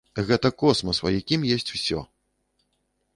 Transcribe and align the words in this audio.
Гэта 0.29 0.49
космас, 0.61 1.01
у 1.07 1.11
якім 1.19 1.45
ёсць 1.57 1.69
усё! 1.77 1.99